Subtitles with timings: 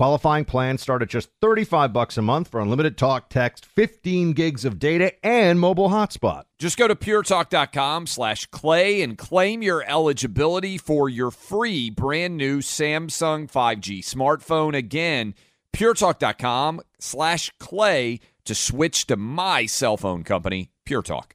[0.00, 4.64] Qualifying plans start at just 35 bucks a month for unlimited talk, text, 15 gigs
[4.64, 6.44] of data, and mobile hotspot.
[6.58, 12.60] Just go to puretalk.com slash clay and claim your eligibility for your free brand new
[12.60, 14.74] Samsung 5G smartphone.
[14.74, 15.34] Again,
[15.76, 21.34] puretalk.com slash clay to switch to my cell phone company, Pure Talk.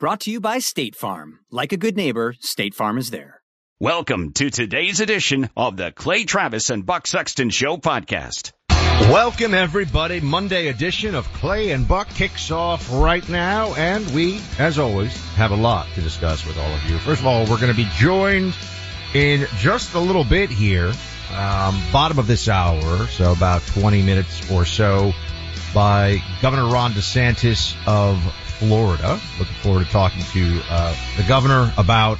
[0.00, 1.40] Brought to you by State Farm.
[1.50, 3.42] Like a good neighbor, State Farm is there.
[3.80, 8.52] Welcome to today's edition of the Clay Travis and Buck Sexton Show podcast.
[8.70, 10.20] Welcome everybody.
[10.20, 15.50] Monday edition of Clay and Buck kicks off right now and we, as always, have
[15.50, 16.96] a lot to discuss with all of you.
[16.98, 18.54] First of all, we're going to be joined
[19.14, 20.92] in just a little bit here,
[21.34, 25.12] um, bottom of this hour, so about 20 minutes or so,
[25.74, 28.22] by Governor Ron DeSantis of
[28.58, 29.20] Florida.
[29.38, 32.18] Looking forward to talking to uh, the governor about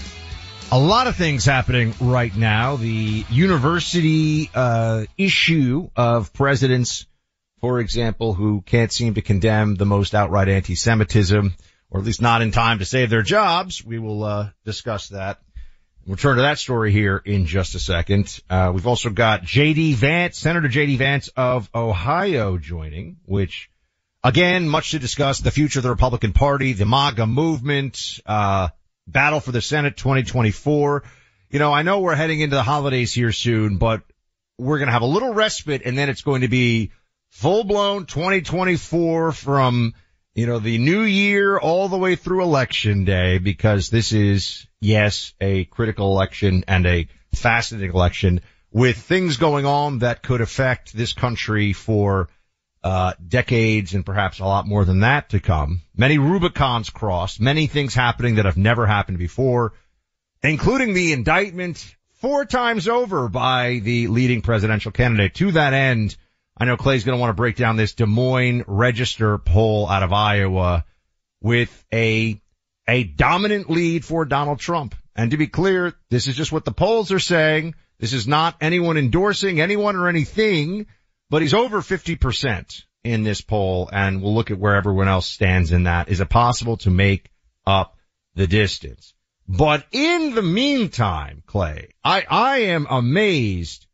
[0.70, 2.76] a lot of things happening right now.
[2.76, 7.06] The university uh, issue of presidents,
[7.60, 11.54] for example, who can't seem to condemn the most outright anti-Semitism,
[11.90, 13.84] or at least not in time to save their jobs.
[13.84, 15.40] We will uh, discuss that.
[16.06, 18.40] We'll turn to that story here in just a second.
[18.48, 19.94] Uh, we've also got J.D.
[19.94, 20.96] Vance, Senator J.D.
[20.96, 23.70] Vance of Ohio joining, which
[24.24, 28.68] Again, much to discuss the future of the Republican Party, the MAGA movement, uh,
[29.06, 31.04] battle for the Senate 2024.
[31.50, 34.02] You know, I know we're heading into the holidays here soon, but
[34.58, 36.90] we're going to have a little respite and then it's going to be
[37.30, 39.94] full blown 2024 from,
[40.34, 45.32] you know, the new year all the way through election day because this is, yes,
[45.40, 48.40] a critical election and a fascinating election
[48.72, 52.28] with things going on that could affect this country for
[52.88, 55.82] uh, decades and perhaps a lot more than that to come.
[55.94, 59.74] Many Rubicons crossed, many things happening that have never happened before,
[60.42, 65.34] including the indictment four times over by the leading presidential candidate.
[65.34, 66.16] To that end,
[66.56, 70.02] I know Clay's going to want to break down this Des Moines Register poll out
[70.02, 70.86] of Iowa
[71.42, 72.40] with a,
[72.88, 74.94] a dominant lead for Donald Trump.
[75.14, 77.74] And to be clear, this is just what the polls are saying.
[77.98, 80.86] This is not anyone endorsing anyone or anything
[81.30, 85.72] but he's over 50% in this poll and we'll look at where everyone else stands
[85.72, 86.08] in that.
[86.08, 87.30] Is it possible to make
[87.66, 87.96] up
[88.34, 89.14] the distance?
[89.46, 93.86] But in the meantime, Clay, I, I am amazed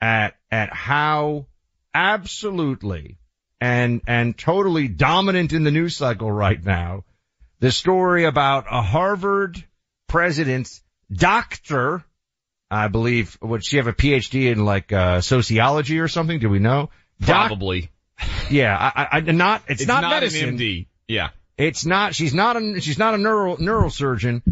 [0.00, 1.46] at, at how
[1.94, 3.18] absolutely
[3.60, 7.04] and, and totally dominant in the news cycle right now,
[7.60, 9.62] the story about a Harvard
[10.08, 10.82] president's
[11.12, 12.04] doctor
[12.72, 16.38] I believe, would she have a PhD in like, uh, sociology or something?
[16.38, 16.90] Do we know?
[17.20, 17.90] Probably.
[18.18, 20.48] Doc- yeah, I, I, not, it's, it's not, not medicine.
[20.50, 20.86] an MD.
[21.06, 21.30] Yeah.
[21.58, 24.42] It's not, she's not a, she's not a neuro, neurosurgeon.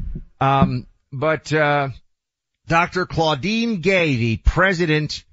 [0.41, 1.89] Um, but, uh,
[2.67, 3.07] Dr.
[3.07, 5.25] Claudine Gay, the president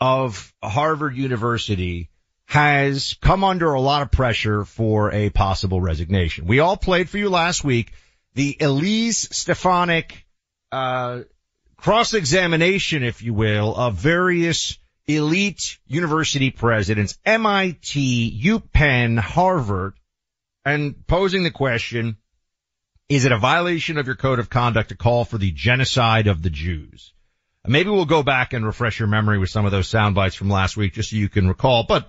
[0.00, 2.10] of Harvard University,
[2.46, 6.46] has come under a lot of pressure for a possible resignation.
[6.46, 7.92] We all played for you last week
[8.34, 10.26] the Elise Stefanik,
[10.70, 11.20] uh,
[11.82, 19.94] cross-examination, if you will, of various elite university presidents, MIT, UPenn, Harvard,
[20.64, 22.18] and posing the question,
[23.08, 26.40] is it a violation of your code of conduct to call for the genocide of
[26.40, 27.12] the Jews?
[27.66, 30.50] Maybe we'll go back and refresh your memory with some of those sound bites from
[30.50, 32.06] last week just so you can recall, but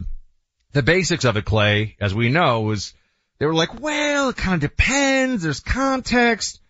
[0.74, 2.94] the basics of it, Clay, as we know, is
[3.40, 5.42] they were like, well, it kind of depends.
[5.42, 6.62] There's context.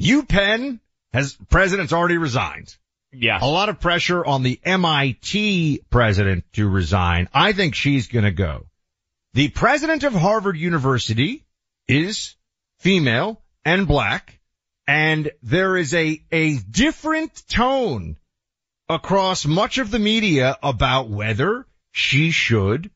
[0.00, 0.80] UPenn
[1.12, 2.76] has president's already resigned.
[3.12, 3.38] Yeah.
[3.40, 7.28] A lot of pressure on the MIT president to resign.
[7.34, 8.66] I think she's going to go.
[9.34, 11.44] The president of Harvard University
[11.88, 12.36] is
[12.78, 14.40] female and black
[14.90, 18.16] and there is a, a different tone
[18.88, 22.90] across much of the media about whether she should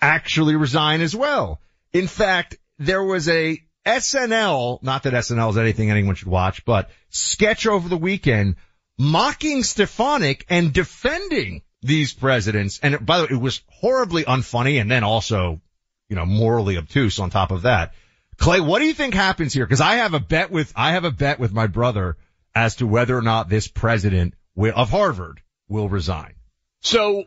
[0.00, 1.60] actually resign as well.
[1.92, 6.90] In fact, there was a SNL, not that SNL is anything anyone should watch, but
[7.08, 8.56] sketch over the weekend
[8.98, 12.80] mocking Stefanik and defending these presidents.
[12.82, 15.62] And by the way, it was horribly unfunny and then also,
[16.08, 17.94] you know, morally obtuse on top of that.
[18.36, 19.66] Clay, what do you think happens here?
[19.66, 22.16] Cause I have a bet with, I have a bet with my brother
[22.54, 26.34] as to whether or not this president of Harvard will resign.
[26.82, 27.24] So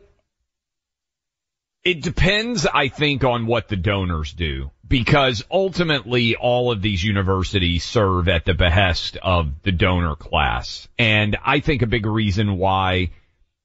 [1.84, 7.82] it depends, I think, on what the donors do because ultimately all of these universities
[7.82, 10.86] serve at the behest of the donor class.
[10.98, 13.12] And I think a big reason why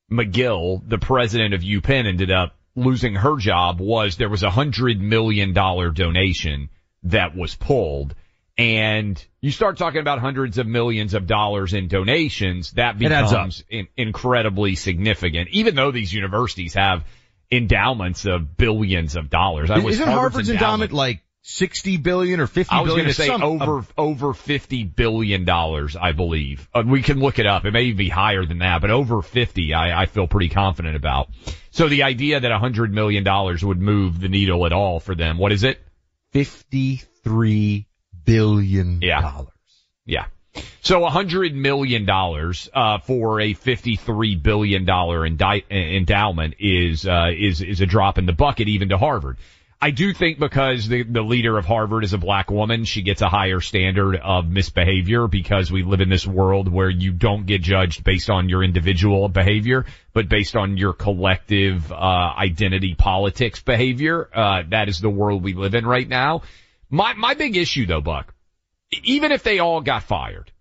[0.09, 5.01] Magill, the president of UPenn, ended up losing her job was there was a hundred
[5.01, 6.69] million dollar donation
[7.03, 8.15] that was pulled.
[8.57, 13.89] And you start talking about hundreds of millions of dollars in donations, that becomes in,
[13.97, 17.03] incredibly significant, even though these universities have
[17.51, 19.69] endowments of billions of dollars.
[19.69, 23.13] I Isn't Harvard's, Harvard's endowment, endowment like 60 billion or 50 I was going to
[23.13, 26.67] say over, over 50 billion dollars, I believe.
[26.73, 27.63] Uh, we can look it up.
[27.63, 31.29] It may be higher than that, but over 50, I, I feel pretty confident about.
[31.71, 35.37] So the idea that 100 million dollars would move the needle at all for them,
[35.37, 35.79] what is it?
[36.33, 37.87] 53
[38.25, 39.47] billion dollars.
[40.05, 40.23] Yeah.
[40.23, 40.25] yeah.
[40.81, 47.81] So hundred million dollars uh, for a fifty-three billion dollar endowment is uh, is is
[47.81, 49.37] a drop in the bucket, even to Harvard.
[49.79, 53.21] I do think because the, the leader of Harvard is a black woman, she gets
[53.21, 57.61] a higher standard of misbehavior because we live in this world where you don't get
[57.61, 64.27] judged based on your individual behavior, but based on your collective, uh, identity politics behavior.
[64.33, 66.41] Uh, that is the world we live in right now.
[66.89, 68.33] My, my big issue though, Buck,
[69.03, 70.51] even if they all got fired,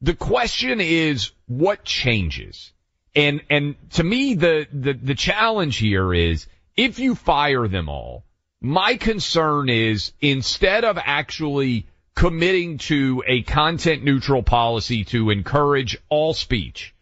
[0.00, 2.72] the question is what changes?
[3.14, 6.46] And, and to me, the, the, the challenge here is
[6.76, 8.24] if you fire them all,
[8.60, 16.34] my concern is instead of actually committing to a content neutral policy to encourage all
[16.34, 16.94] speech,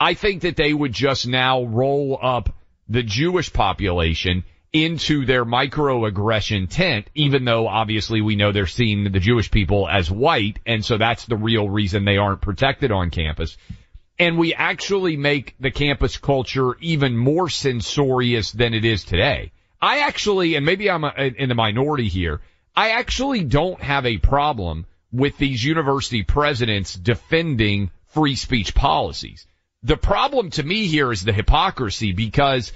[0.00, 2.54] I think that they would just now roll up
[2.88, 9.20] the Jewish population into their microaggression tent, even though obviously we know they're seeing the
[9.20, 13.56] Jewish people as white, and so that's the real reason they aren't protected on campus
[14.18, 19.52] and we actually make the campus culture even more censorious than it is today.
[19.80, 22.40] I actually, and maybe I'm a, in the minority here,
[22.76, 29.46] I actually don't have a problem with these university presidents defending free speech policies.
[29.82, 32.72] The problem to me here is the hypocrisy because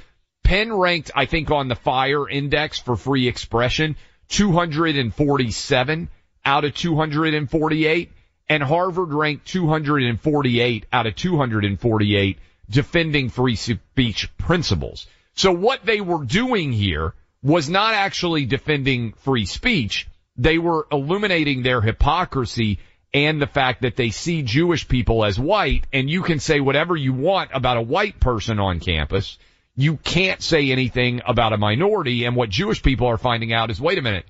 [0.49, 3.97] Penn ranked, I think on the FIRE index for free expression,
[4.31, 6.09] 247
[6.43, 8.13] out of 248
[8.49, 12.39] and Harvard ranked 248 out of 248
[12.71, 15.07] defending free speech principles.
[15.35, 17.13] So what they were doing here
[17.43, 20.09] was not actually defending free speech.
[20.39, 22.79] They were illuminating their hypocrisy
[23.13, 26.97] and the fact that they see Jewish people as white and you can say whatever
[26.97, 29.37] you want about a white person on campus.
[29.79, 33.81] You can't say anything about a minority and what Jewish people are finding out is
[33.81, 34.27] wait a minute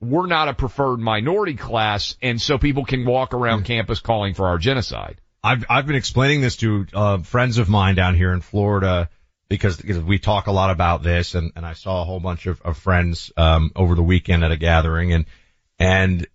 [0.00, 4.46] we're not a preferred minority class, and so people can walk around campus calling for
[4.46, 5.20] our genocide.
[5.42, 9.08] I've I've been explaining this to uh, friends of mine down here in Florida
[9.48, 12.46] because, because we talk a lot about this, and, and I saw a whole bunch
[12.46, 15.26] of, of friends um, over the weekend at a gathering, and
[15.78, 16.26] and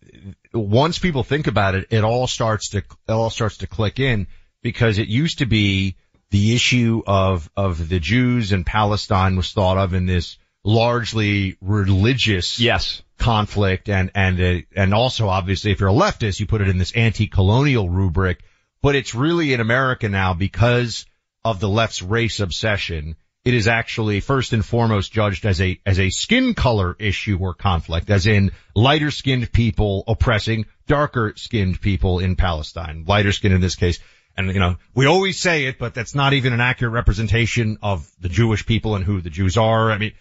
[0.54, 4.28] once people think about it, it all starts to it all starts to click in
[4.62, 5.96] because it used to be
[6.32, 12.60] the issue of of the Jews and Palestine was thought of in this largely religious
[12.60, 13.04] yes.
[13.18, 13.88] conflict.
[13.88, 16.92] And and uh, and also obviously if you're a leftist you put it in this
[16.94, 18.44] anti-colonial rubric.
[18.82, 21.06] But it's really in America now because
[21.44, 23.16] of the left's race obsession.
[23.44, 27.54] It is actually first and foremost judged as a as a skin color issue or
[27.54, 33.06] conflict as in lighter skinned people oppressing darker skinned people in Palestine.
[33.08, 34.00] Lighter skin in this case
[34.38, 38.10] and you know we always say it but that's not even an accurate representation of
[38.20, 40.14] the Jewish people and who the Jews are I mean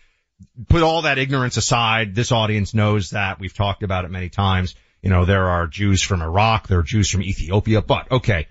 [0.69, 4.75] put all that ignorance aside, this audience knows that we've talked about it many times.
[5.03, 8.47] You know, there are Jews from Iraq, there are Jews from Ethiopia, but okay.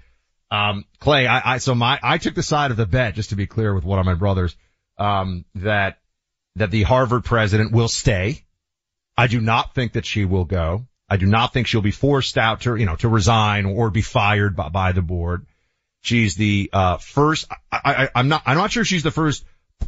[0.52, 3.36] Um, Clay, I, I, so my, I took the side of the bet, just to
[3.36, 4.56] be clear with one of my brothers,
[5.00, 5.98] um, that,
[6.58, 8.46] that the Harvard president will stay.
[9.18, 10.86] I do not think that she will go.
[11.10, 14.02] I do not think she'll be forced out to, you know, to resign or be
[14.02, 15.48] fired by, by the board.
[16.04, 17.48] She's the uh, first.
[17.72, 18.44] I, I, am not.
[18.46, 19.46] I'm not sure she's the first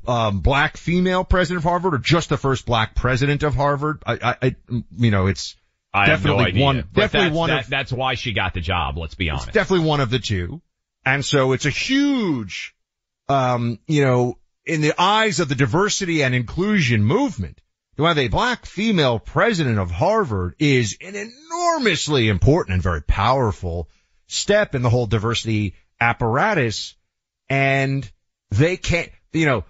[0.08, 4.02] um, black female president of Harvard or just the first black president of Harvard.
[4.08, 4.56] I, I
[4.98, 5.58] you know, it's
[5.94, 6.88] I definitely no one.
[6.94, 7.70] Definitely one that, of.
[7.70, 8.98] That's why she got the job.
[8.98, 9.52] Let's be honest.
[9.52, 10.62] definitely one of the two,
[11.06, 12.74] and so it's a huge,
[13.28, 17.60] um, you know, in the eyes of the diversity and inclusion movement.
[17.98, 23.90] To have a black female president of Harvard is an enormously important and very powerful
[24.28, 26.96] step in the whole diversity apparatus.
[27.50, 28.10] And
[28.52, 29.64] they can't, you know,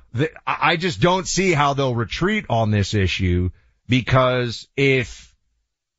[0.45, 3.49] I just don't see how they'll retreat on this issue
[3.87, 5.33] because if,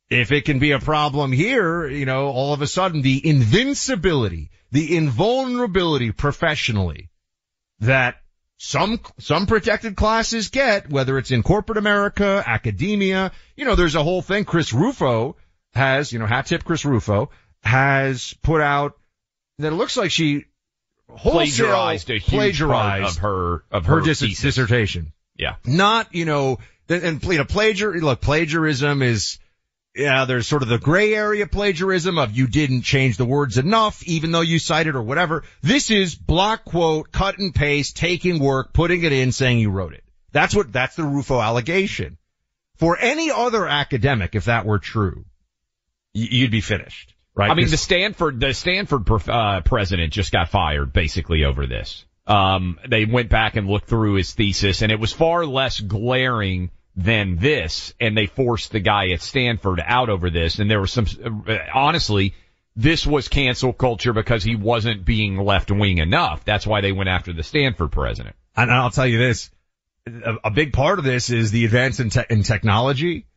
[0.09, 4.51] if it can be a problem here, you know, all of a sudden the invincibility,
[4.71, 7.09] the invulnerability professionally
[7.79, 8.15] that
[8.57, 14.03] some, some protected classes get, whether it's in corporate America, academia, you know, there's a
[14.03, 14.45] whole thing.
[14.45, 15.35] Chris Rufo
[15.73, 17.29] has, you know, hat tip Chris Rufo
[17.61, 18.97] has put out
[19.59, 20.45] that it looks like she
[21.15, 25.13] plagiarized a huge plagiarized of her of her, her dis- dissertation.
[25.35, 25.55] Yeah.
[25.65, 26.59] Not, you know,
[26.89, 29.39] and you know, plagiar look, plagiarism is
[29.95, 34.03] yeah, there's sort of the gray area plagiarism of you didn't change the words enough,
[34.03, 35.43] even though you cited or whatever.
[35.63, 39.93] This is block quote, cut and paste, taking work, putting it in, saying you wrote
[39.93, 40.03] it.
[40.31, 42.19] That's what, that's the Rufo allegation.
[42.75, 45.25] For any other academic, if that were true,
[46.13, 47.15] y- you'd be finished.
[47.37, 47.51] Right?
[47.51, 52.03] I mean, the Stanford, the Stanford uh, president just got fired basically over this.
[52.25, 56.71] Um, they went back and looked through his thesis and it was far less glaring
[56.95, 60.91] than this and they forced the guy at Stanford out over this and there was
[60.91, 61.05] some,
[61.47, 62.33] uh, honestly,
[62.75, 66.43] this was cancel culture because he wasn't being left wing enough.
[66.43, 68.35] That's why they went after the Stanford president.
[68.55, 69.51] And I'll tell you this,
[70.07, 73.27] a, a big part of this is the advance in, te- in technology.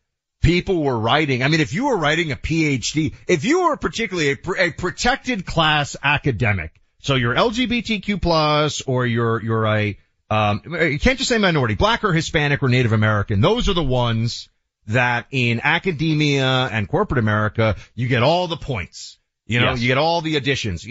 [0.43, 4.31] People were writing, I mean, if you were writing a PhD, if you were particularly
[4.31, 9.99] a, pr- a protected class academic, so you're LGBTQ plus or you're, you're a,
[10.31, 13.41] um, you can't just say minority, black or Hispanic or Native American.
[13.41, 14.49] Those are the ones
[14.87, 19.19] that in academia and corporate America, you get all the points.
[19.47, 19.81] You know, Yes.
[19.81, 20.87] you get all the additions.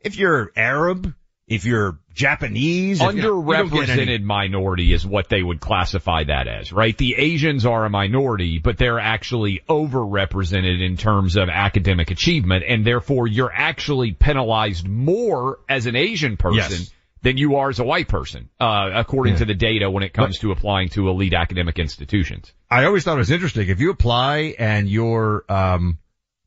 [0.00, 1.12] If you're Arab,
[1.48, 5.60] if you're Japanese, if you're- you don't get any- underrepresented minority is what they would
[5.60, 6.96] classify that as, right?
[6.96, 12.84] The Asians are a minority, but they're actually overrepresented in terms of academic achievement, and
[12.84, 16.90] therefore you're actually penalized more as an Asian person Yes.
[17.22, 19.38] than you are as a white person, uh, according Yeah.
[19.40, 22.52] to the data when it comes to applying to elite academic institutions.
[22.70, 23.68] I always thought it was interesting.
[23.68, 25.98] If you apply and you're, um,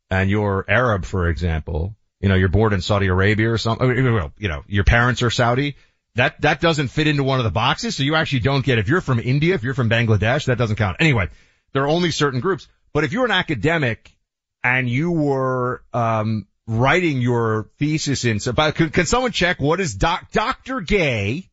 [0.09, 3.87] and you're Arab, for example, you know, you're born in Saudi Arabia or something,
[4.37, 5.75] you know, your parents are Saudi,
[6.15, 7.97] that, that doesn't fit into one of the boxes.
[7.97, 10.77] So you actually don't get, if you're from India, if you're from Bangladesh, that doesn't
[10.77, 10.97] count.
[10.99, 11.29] Anyway,
[11.73, 12.67] there are only certain groups.
[12.93, 14.15] But if you're an academic
[14.63, 19.93] and you were, um, writing your thesis in, so, can, can someone check what is
[19.93, 20.81] doc, Dr.
[20.81, 21.49] Gay?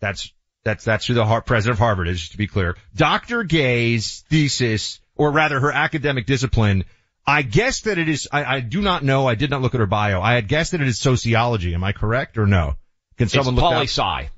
[0.00, 0.30] That's,
[0.62, 2.76] that's, that's who the president of Harvard is, just to be clear.
[2.94, 3.42] Dr.
[3.42, 6.84] Gay's thesis, or rather her academic discipline,
[7.26, 9.80] I guess that it is, I, I do not know, I did not look at
[9.80, 10.20] her bio.
[10.20, 11.74] I had guessed that it is sociology.
[11.74, 12.76] Am I correct or no?
[13.18, 14.30] Can someone it's look poli sci.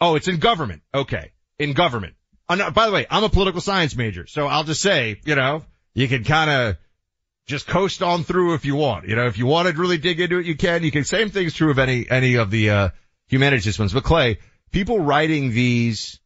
[0.00, 0.82] Oh, it's in government.
[0.94, 1.32] Okay.
[1.58, 2.14] In government.
[2.48, 5.34] Uh, no, by the way, I'm a political science major, so I'll just say, you
[5.34, 6.76] know, you can kind of
[7.46, 9.08] just coast on through if you want.
[9.08, 10.82] You know, if you want to really dig into it, you can.
[10.82, 11.04] You can.
[11.04, 12.88] Same thing's true of any, any of the, uh,
[13.28, 13.92] humanities disciplines.
[13.92, 14.38] But Clay,
[14.72, 16.20] people writing these,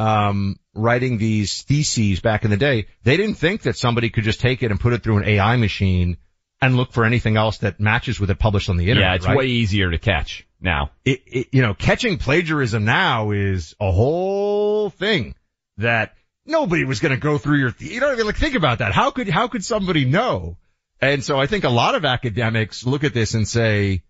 [0.00, 4.40] um, writing these theses back in the day, they didn't think that somebody could just
[4.40, 6.16] take it and put it through an AI machine
[6.62, 9.10] and look for anything else that matches with it published on the internet.
[9.10, 9.36] Yeah, it's right?
[9.36, 10.90] way easier to catch now.
[11.04, 15.34] it, it, you know, catching plagiarism now is a whole thing
[15.76, 16.14] that
[16.46, 18.26] nobody was going to go through your, you know what I mean?
[18.26, 18.92] Like think about that.
[18.92, 20.56] How could, how could somebody know?
[21.02, 24.02] And so I think a lot of academics look at this and say,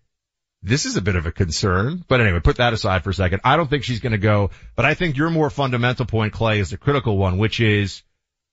[0.63, 2.03] this is a bit of a concern.
[2.07, 3.41] But anyway, put that aside for a second.
[3.43, 6.59] I don't think she's going to go, but I think your more fundamental point, Clay,
[6.59, 8.03] is the critical one, which is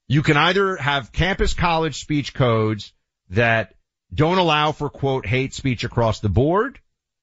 [0.09, 2.93] you can either have campus college speech codes
[3.31, 3.75] that
[4.13, 6.79] don't allow for quote hate speech across the board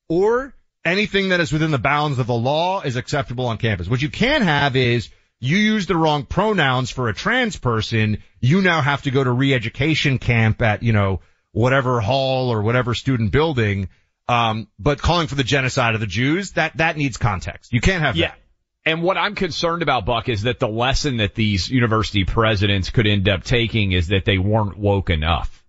[0.07, 3.89] or anything that is within the bounds of the law is acceptable on campus.
[3.89, 8.21] What you can have is you use the wrong pronouns for a trans person.
[8.39, 12.93] You now have to go to re-education camp at, you know, whatever hall or whatever
[12.93, 13.89] student building.
[14.27, 17.72] Um, but calling for the genocide of the Jews, that, that needs context.
[17.74, 18.29] You can't have Yeah.
[18.29, 18.39] that.
[18.88, 23.08] And what I'm concerned about, Buck, is that the lesson that these university presidents could
[23.08, 25.63] end up taking is that they weren't woke enough.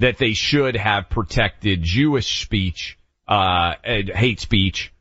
[0.00, 4.92] That they should have protected Jewish speech, uh, and hate speech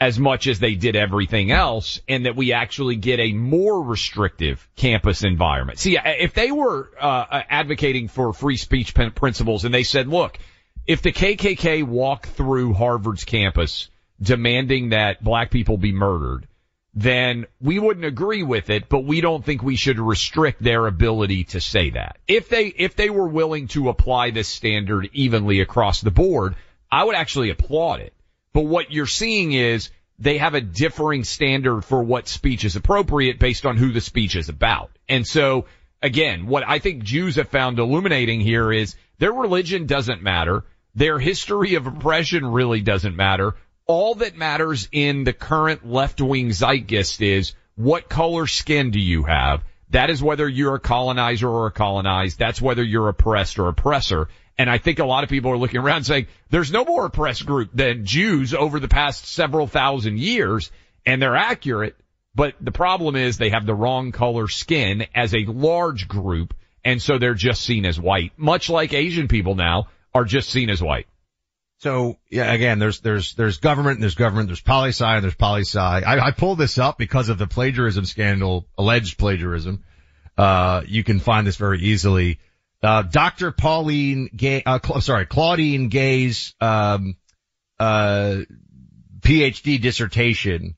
[0.00, 4.68] as much as they did everything else and that we actually get a more restrictive
[4.74, 5.78] campus environment.
[5.78, 10.36] See, if they were, uh, advocating for free speech principles and they said, look,
[10.86, 13.88] if the KKK walked through Harvard's campus
[14.20, 16.46] demanding that black people be murdered,
[16.94, 21.44] then we wouldn't agree with it, but we don't think we should restrict their ability
[21.44, 22.18] to say that.
[22.28, 26.54] If they, if they were willing to apply this standard evenly across the board,
[26.90, 28.12] I would actually applaud it.
[28.52, 33.40] But what you're seeing is they have a differing standard for what speech is appropriate
[33.40, 34.90] based on who the speech is about.
[35.08, 35.66] And so
[36.00, 40.64] again, what I think Jews have found illuminating here is their religion doesn't matter.
[40.94, 43.54] Their history of oppression really doesn't matter.
[43.86, 49.64] All that matters in the current left-wing zeitgeist is what color skin do you have?
[49.90, 52.38] That is whether you're a colonizer or a colonized.
[52.38, 54.28] That's whether you're oppressed or oppressor.
[54.56, 57.44] And I think a lot of people are looking around saying there's no more oppressed
[57.44, 60.70] group than Jews over the past several thousand years.
[61.04, 61.96] And they're accurate.
[62.34, 66.54] But the problem is they have the wrong color skin as a large group.
[66.84, 70.70] And so they're just seen as white, much like Asian people now are just seen
[70.70, 71.06] as white.
[71.78, 75.62] So yeah, again, there's there's there's government, there's government, there's poli sci, and there's poli
[75.62, 75.78] sci.
[75.78, 79.84] I, I pulled this up because of the plagiarism scandal, alleged plagiarism.
[80.36, 82.38] Uh, you can find this very easily.
[82.82, 83.50] Uh, Dr.
[83.50, 87.16] Pauline Gay, uh, Cla- sorry, Claudine Gay's, um,
[87.78, 88.40] uh,
[89.20, 90.76] PhD dissertation.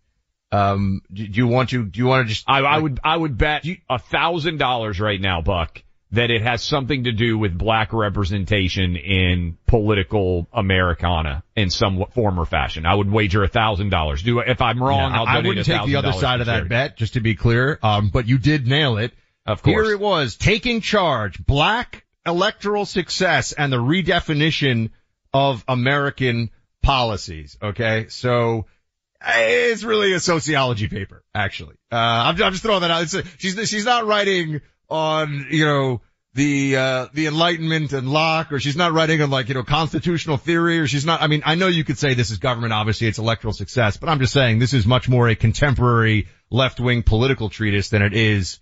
[0.52, 3.16] Um, do, do you want to, do you want to just, I, I would, I
[3.16, 5.82] would bet a thousand dollars right now, Buck,
[6.12, 12.38] that it has something to do with black representation in political Americana in some form
[12.38, 12.86] or fashion.
[12.86, 14.22] I would wager a thousand dollars.
[14.22, 16.96] Do if I'm wrong, Yeah, I'll I wouldn't take the other side of that bet,
[16.96, 17.78] just to be clear.
[17.82, 19.12] Um, but you did nail it.
[19.44, 19.86] Of course.
[19.86, 24.90] Here it was, taking charge, black electoral success and the redefinition
[25.32, 26.50] of American
[26.82, 27.56] policies.
[27.62, 28.06] Okay.
[28.08, 28.66] So
[29.24, 31.76] it's really a sociology paper, actually.
[31.90, 33.02] Uh, I'm, I'm just throwing that out.
[33.02, 36.00] It's a, she's, she's not writing on, you know,
[36.34, 40.36] the, uh, the enlightenment and Locke, or she's not writing on like, you know, constitutional
[40.36, 43.06] theory, or she's not, I mean, I know you could say this is government, obviously
[43.06, 47.48] it's electoral success, but I'm just saying this is much more a contemporary left-wing political
[47.48, 48.60] treatise than it is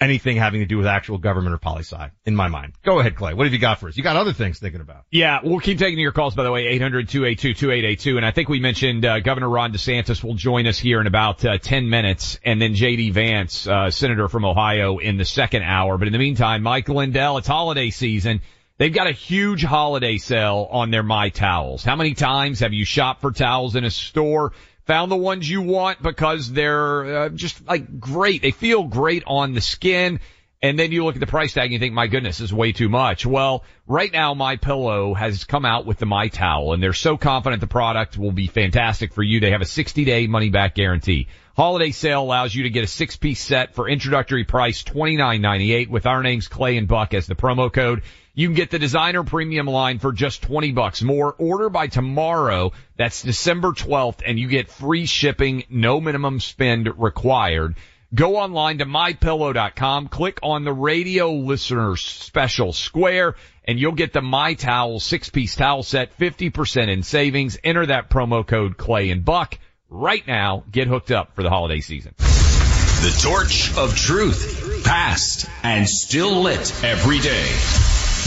[0.00, 2.74] anything having to do with actual government or poli sci, in my mind.
[2.84, 3.34] Go ahead, Clay.
[3.34, 3.96] What have you got for us?
[3.96, 5.04] You got other things thinking about.
[5.10, 8.16] Yeah, we'll keep taking your calls, by the way, 800-282-2882.
[8.16, 11.44] And I think we mentioned uh, Governor Ron DeSantis will join us here in about
[11.44, 13.10] uh, 10 minutes, and then J.D.
[13.10, 15.96] Vance, uh, Senator from Ohio, in the second hour.
[15.98, 18.42] But in the meantime, Mike Lindell, it's holiday season.
[18.78, 21.82] They've got a huge holiday sale on their My Towels.
[21.82, 24.52] How many times have you shopped for towels in a store?
[24.86, 28.42] Found the ones you want because they're uh, just like great.
[28.42, 30.20] They feel great on the skin.
[30.62, 32.54] And then you look at the price tag and you think, my goodness, this is
[32.54, 33.26] way too much.
[33.26, 37.18] Well, right now, My Pillow has come out with the My Towel and they're so
[37.18, 39.38] confident the product will be fantastic for you.
[39.38, 41.28] They have a 60 day money back guarantee.
[41.56, 46.06] Holiday sale allows you to get a six piece set for introductory price $29.98 with
[46.06, 48.02] our names Clay and Buck as the promo code.
[48.34, 51.34] You can get the designer premium line for just 20 bucks more.
[51.34, 52.72] Order by tomorrow.
[52.96, 57.76] That's December 12th and you get free shipping, no minimum spend required.
[58.14, 64.22] Go online to mypillow.com, click on the radio listener special square, and you'll get the
[64.22, 67.58] My Towel six piece towel set, 50% in savings.
[67.64, 69.58] Enter that promo code Clay and Buck
[69.90, 70.64] right now.
[70.70, 72.14] Get hooked up for the holiday season.
[72.16, 77.46] The torch of truth, passed and still lit every day.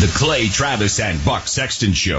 [0.05, 2.18] The Clay Travis and Buck Sexton Show.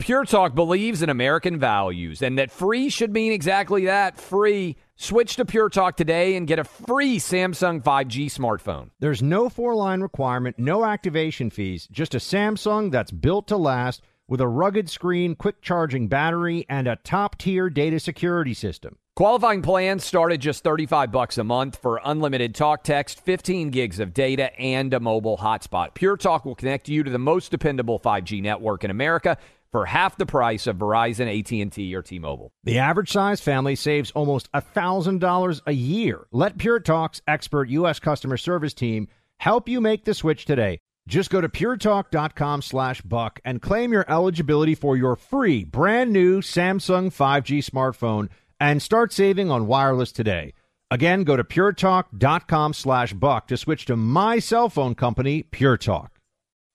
[0.00, 4.76] Pure Talk believes in American values and that free should mean exactly that, free.
[4.96, 8.90] Switch to Pure Talk today and get a free Samsung 5G smartphone.
[8.98, 14.02] There's no four line requirement, no activation fees, just a Samsung that's built to last
[14.28, 18.96] with a rugged screen, quick charging battery, and a top tier data security system.
[19.16, 24.00] Qualifying plans start at just 35 bucks a month for unlimited talk text, 15 gigs
[24.00, 25.94] of data, and a mobile hotspot.
[25.94, 29.38] Pure Talk will connect you to the most dependable 5G network in America
[29.70, 32.52] for half the price of Verizon, AT&T, or T-Mobile.
[32.64, 36.26] The average size family saves almost $1,000 a year.
[36.32, 38.00] Let Pure Talk's expert U.S.
[38.00, 39.08] customer service team
[39.38, 40.80] help you make the switch today.
[41.06, 46.40] Just go to puretalk.com slash buck and claim your eligibility for your free brand new
[46.40, 50.54] Samsung 5G smartphone and start saving on wireless today.
[50.90, 56.20] Again, go to puretalk.com slash buck to switch to my cell phone company, Pure Talk.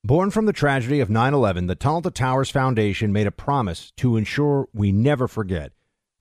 [0.04, 3.92] Born from the tragedy of 9 11, the Tunnel to Towers Foundation made a promise
[3.98, 5.72] to ensure we never forget.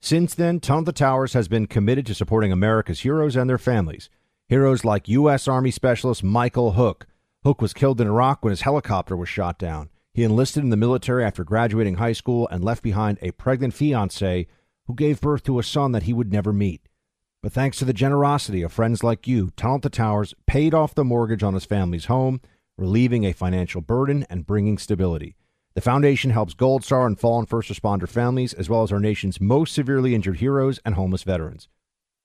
[0.01, 4.09] Since then, Tunnel to Towers has been committed to supporting America's heroes and their families.
[4.47, 5.47] Heroes like U.S.
[5.47, 7.05] Army Specialist Michael Hook.
[7.43, 9.89] Hook was killed in Iraq when his helicopter was shot down.
[10.13, 14.47] He enlisted in the military after graduating high school and left behind a pregnant fiancee
[14.87, 16.81] who gave birth to a son that he would never meet.
[17.41, 21.05] But thanks to the generosity of friends like you, Tunnel to Towers paid off the
[21.05, 22.41] mortgage on his family's home,
[22.77, 25.35] relieving a financial burden and bringing stability.
[25.75, 29.39] The foundation helps Gold Star and fallen first responder families, as well as our nation's
[29.39, 31.69] most severely injured heroes and homeless veterans.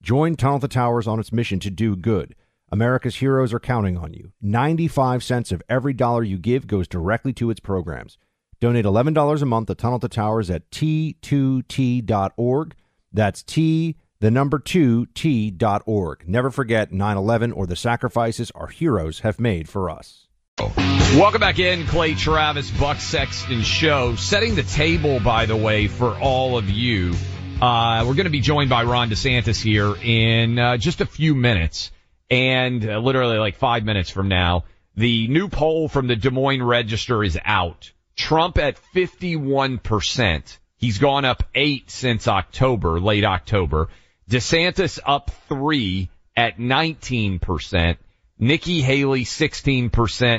[0.02, 2.34] Join Tunnel to Towers on its mission to do good.
[2.74, 4.32] America's heroes are counting on you.
[4.42, 8.18] 95 cents of every dollar you give goes directly to its programs.
[8.58, 12.74] Donate $11 a month to Tunnel to Towers at t2t.org.
[13.12, 16.28] That's T, the number 2, T.org.
[16.28, 20.26] Never forget 9 11 or the sacrifices our heroes have made for us.
[20.58, 24.16] Welcome back in, Clay Travis, Buck Sexton Show.
[24.16, 27.14] Setting the table, by the way, for all of you.
[27.62, 31.36] Uh, we're going to be joined by Ron DeSantis here in uh, just a few
[31.36, 31.92] minutes,
[32.30, 34.64] and uh, literally like five minutes from now.
[34.96, 37.92] The new poll from the Des Moines Register is out.
[38.16, 40.58] Trump at 51%.
[40.76, 43.88] He's gone up eight since October, late October.
[44.30, 47.96] DeSantis up three at 19%.
[48.38, 49.90] Nikki Haley 16%.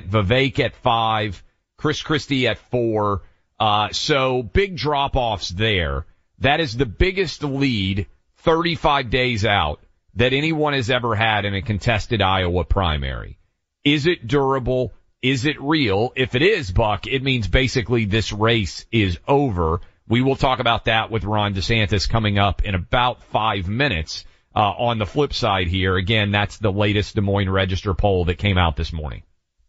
[0.09, 1.43] Vivek at five.
[1.77, 3.23] Chris Christie at four.
[3.59, 6.05] Uh, so big drop offs there.
[6.39, 9.79] That is the biggest lead 35 days out
[10.15, 13.37] that anyone has ever had in a contested Iowa primary.
[13.83, 14.93] Is it durable?
[15.21, 16.13] Is it real?
[16.15, 19.81] If it is, Buck, it means basically this race is over.
[20.07, 24.25] We will talk about that with Ron DeSantis coming up in about five minutes.
[24.57, 28.37] Uh, on the flip side here, again, that's the latest Des Moines Register poll that
[28.37, 29.23] came out this morning.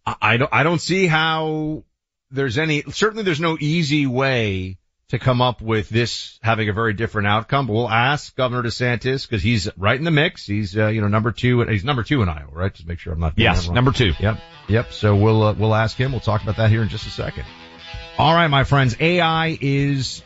[0.07, 1.83] I don't, I don't see how
[2.31, 6.92] there's any, certainly there's no easy way to come up with this having a very
[6.92, 7.66] different outcome.
[7.66, 10.47] But we'll ask Governor DeSantis because he's right in the mix.
[10.47, 11.62] He's uh, you know number two.
[11.62, 12.73] He's number two in Iowa, right?
[12.73, 13.35] Just make sure I'm not.
[13.37, 14.12] Yes, number two.
[14.19, 14.38] Yep,
[14.69, 14.92] yep.
[14.92, 16.12] So we'll uh, we'll ask him.
[16.12, 17.45] We'll talk about that here in just a second.
[18.19, 18.97] All right, my friends.
[18.99, 20.23] AI is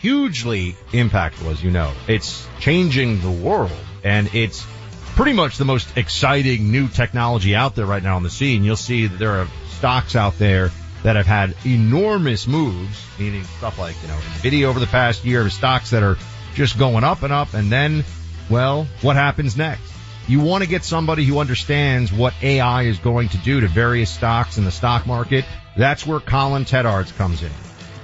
[0.00, 1.92] hugely impactful, as you know.
[2.08, 3.70] It's changing the world,
[4.02, 4.66] and it's
[5.14, 8.64] pretty much the most exciting new technology out there right now on the scene.
[8.64, 10.70] You'll see that there are stocks out there
[11.02, 15.42] that have had enormous moves, meaning stuff like, you know, Nvidia over the past year,
[15.42, 16.16] of stocks that are
[16.54, 17.54] just going up and up.
[17.54, 18.04] And then,
[18.50, 19.92] well, what happens next?
[20.28, 24.10] You want to get somebody who understands what AI is going to do to various
[24.10, 25.44] stocks in the stock market.
[25.76, 27.52] That's where Colin Tedards comes in.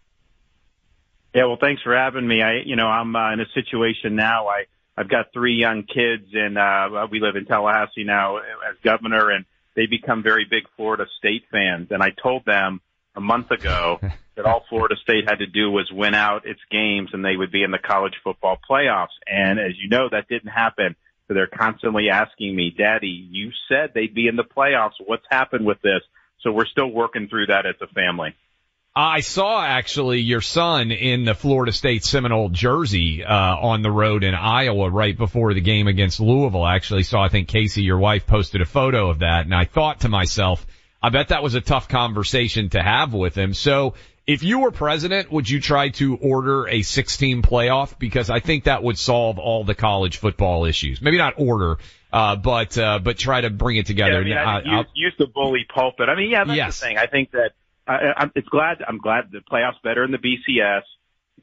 [1.38, 2.42] Yeah, well, thanks for having me.
[2.42, 4.48] I, you know, I'm uh, in a situation now.
[4.48, 4.64] I,
[4.96, 9.44] I've got three young kids, and uh, we live in Tallahassee now as governor, and
[9.76, 11.92] they become very big Florida State fans.
[11.92, 12.80] And I told them
[13.14, 14.00] a month ago
[14.34, 17.52] that all Florida State had to do was win out its games, and they would
[17.52, 19.14] be in the college football playoffs.
[19.28, 20.96] And as you know, that didn't happen.
[21.28, 24.94] So they're constantly asking me, Daddy, you said they'd be in the playoffs.
[25.06, 26.02] What's happened with this?
[26.40, 28.34] So we're still working through that as a family.
[28.96, 34.24] I saw actually your son in the Florida State Seminole jersey uh, on the road
[34.24, 36.64] in Iowa right before the game against Louisville.
[36.64, 39.66] I actually saw, I think Casey, your wife, posted a photo of that, and I
[39.66, 40.66] thought to myself,
[41.00, 43.54] I bet that was a tough conversation to have with him.
[43.54, 43.94] So
[44.28, 47.98] If you were president, would you try to order a 16 playoff?
[47.98, 51.00] Because I think that would solve all the college football issues.
[51.00, 51.78] Maybe not order,
[52.12, 54.20] uh, but uh, but try to bring it together.
[54.20, 56.10] Yeah, I mean, I, use, use the bully pulpit.
[56.10, 56.78] I mean, yeah, that's yes.
[56.78, 56.98] the thing.
[56.98, 57.52] I think that
[57.88, 58.78] I, I'm, it's glad.
[58.86, 60.82] I'm glad the playoffs better in the BCS.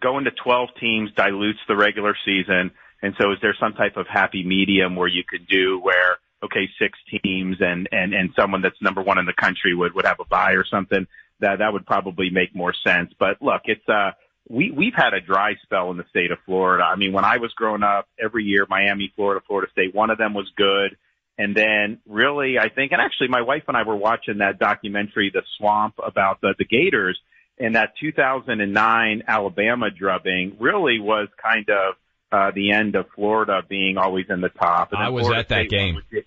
[0.01, 4.07] Going to 12 teams dilutes the regular season, and so is there some type of
[4.07, 8.81] happy medium where you could do where okay, six teams and and and someone that's
[8.81, 11.07] number one in the country would would have a buy or something?
[11.39, 13.11] that that would probably make more sense.
[13.17, 14.11] But look, it's uh
[14.49, 16.83] we we've had a dry spell in the state of Florida.
[16.83, 20.17] I mean, when I was growing up, every year Miami, Florida, Florida State, one of
[20.17, 20.97] them was good.
[21.37, 25.31] And then really, I think, and actually my wife and I were watching that documentary,
[25.33, 27.19] The Swamp, about the, the Gators
[27.57, 31.95] and that 2009 Alabama drubbing really was kind of,
[32.31, 34.91] uh, the end of Florida being always in the top.
[34.91, 35.95] And I was Florida at that State game.
[35.95, 36.21] Was, yeah,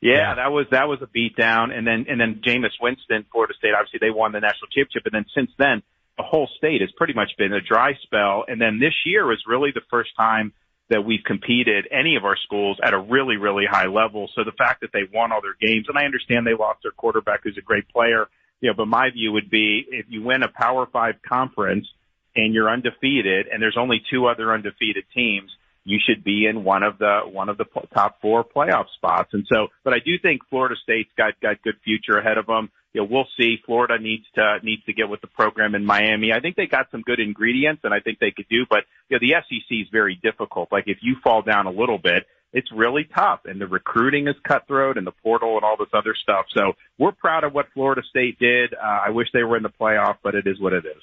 [0.00, 3.72] yeah, that was that was a beatdown, and then and then Jameis Winston, Florida State.
[3.74, 5.82] Obviously, they won the national championship, and then since then,
[6.16, 8.44] the whole state has pretty much been a dry spell.
[8.46, 10.52] And then this year was really the first time
[10.90, 14.28] that we've competed any of our schools at a really really high level.
[14.34, 16.92] So the fact that they won all their games, and I understand they lost their
[16.92, 18.28] quarterback, who's a great player,
[18.60, 21.86] you know, but my view would be if you win a Power Five conference
[22.34, 25.50] and you're undefeated, and there's only two other undefeated teams
[25.84, 27.64] you should be in one of the one of the
[27.94, 29.30] top four playoff spots.
[29.32, 32.70] And so, but I do think Florida State's got got good future ahead of them.
[32.92, 33.58] You know, we'll see.
[33.64, 36.32] Florida needs to needs to get with the program in Miami.
[36.32, 38.66] I think they got some good ingredients, and I think they could do.
[38.68, 40.70] But you know, the SEC is very difficult.
[40.72, 44.34] Like if you fall down a little bit, it's really tough, and the recruiting is
[44.42, 46.46] cutthroat, and the portal, and all this other stuff.
[46.54, 48.74] So we're proud of what Florida State did.
[48.74, 51.02] Uh, I wish they were in the playoff, but it is what it is.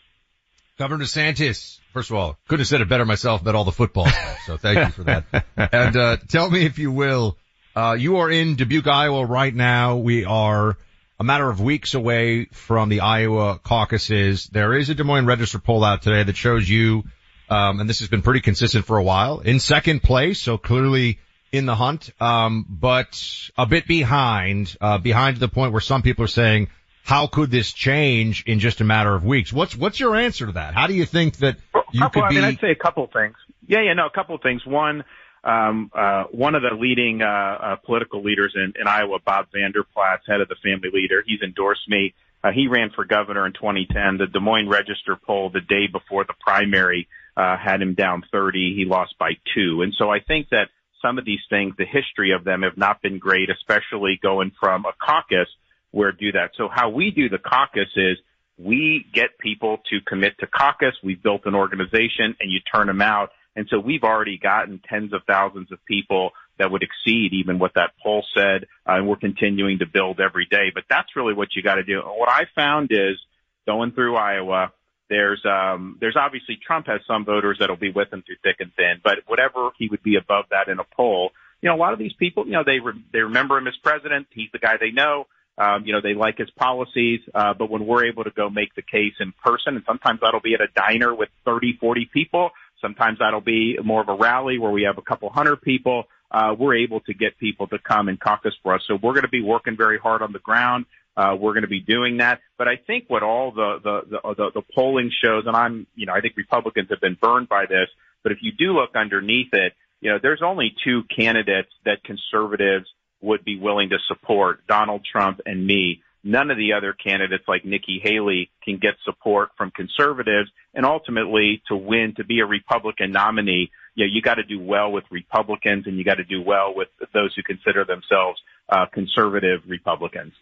[0.78, 4.08] Governor DeSantis, first of all, couldn't have said it better myself about all the football
[4.08, 5.24] stuff, so thank you for that.
[5.58, 7.38] and, uh, tell me if you will,
[7.78, 9.96] uh, you are in Dubuque, Iowa right now.
[9.96, 10.78] We are
[11.18, 14.48] a matter of weeks away from the Iowa caucuses.
[14.48, 17.04] There is a Des Moines Register poll out today that shows you,
[17.50, 21.20] um, and this has been pretty consistent for a while, in second place, so clearly
[21.54, 26.02] in the hunt, um, but a bit behind, uh, behind to the point where some
[26.02, 26.68] people are saying,
[27.06, 29.54] how could this change in just a matter of weeks?
[29.54, 30.74] What's what's your answer to that?
[30.74, 31.58] How do you think that
[31.92, 32.36] you couple, could I be?
[32.36, 33.36] mean, I'd say a couple of things.
[33.68, 34.66] Yeah, yeah, no, a couple of things.
[34.66, 35.04] One,
[35.44, 39.84] um, uh, one of the leading uh, uh, political leaders in, in Iowa, Bob Vander
[39.84, 42.16] Plaats, head of the Family Leader, he's endorsed me.
[42.44, 44.18] Uh, he ran for governor in 2010.
[44.18, 48.74] The Des Moines Register poll the day before the primary uh, had him down 30.
[48.76, 50.70] He lost by two, and so I think that
[51.04, 54.86] some of these things, the history of them, have not been great, especially going from
[54.86, 55.50] a caucus
[55.96, 56.52] where do that.
[56.58, 58.18] So how we do the caucus is
[58.58, 60.94] we get people to commit to caucus.
[61.02, 63.30] We've built an organization and you turn them out.
[63.56, 67.76] And so we've already gotten tens of thausands of people that would exceed even what
[67.76, 68.66] that poll said.
[68.88, 71.84] Uh, and we're continuing to build every day, but that's really what you got to
[71.84, 72.02] do.
[72.02, 73.18] And what I found is
[73.66, 74.74] going through Iowa,
[75.10, 78.74] there's um there's obviously Trump has some voters that'll be with him through thick and
[78.76, 81.30] thin, but whatever he would be above that in a poll,
[81.62, 83.76] you know, a lot of these people, you know, they re- they remember him as
[83.78, 84.28] president.
[84.32, 85.28] He's the guy they know.
[85.58, 88.76] Um, you know, they like his policies, uh, but when we're able to go make
[88.76, 92.50] the case in person, and sometimes that'll be at a diner with 30, 40 people,
[92.82, 96.54] sometimes that'll be more of a rally where we have a couple hundred people, uh,
[96.58, 98.82] we're able to get people to come and caucus for us.
[98.88, 100.86] So we're going to be working very hard on the ground.
[101.16, 102.42] Uh, we're going to be doing that.
[102.58, 106.06] But I think what all the, the, the, the, the polling shows, and I'm, you
[106.06, 107.88] know, I think Republicans have been burned by this,
[108.24, 112.88] but if you do look underneath it, you know, there's only two candidates that conservatives
[113.26, 116.02] would be willing to support Donald Trump and me.
[116.24, 121.62] None of the other candidates like Nikki Haley can get support from conservatives and ultimately
[121.68, 125.06] to win, to be a Republican nominee, you know, you got to do well with
[125.12, 130.34] Republicans and you got to do well with those who consider themselves uh, conservative Republicans.